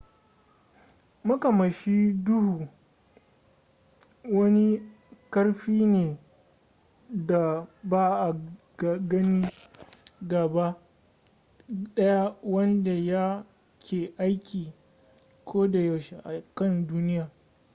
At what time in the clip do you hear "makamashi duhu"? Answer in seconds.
1.27-2.57